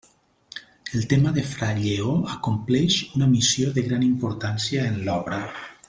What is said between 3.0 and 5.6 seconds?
una missió de gran importància en l'obra.